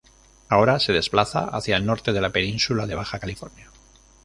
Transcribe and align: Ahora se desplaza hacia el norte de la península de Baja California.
Ahora 0.49 0.79
se 0.79 0.93
desplaza 0.93 1.45
hacia 1.49 1.77
el 1.77 1.85
norte 1.85 2.11
de 2.11 2.21
la 2.21 2.31
península 2.31 2.87
de 2.87 2.95
Baja 2.95 3.19
California. 3.19 3.69